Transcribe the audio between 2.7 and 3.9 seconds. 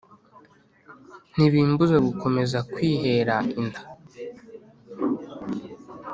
kwihera inda."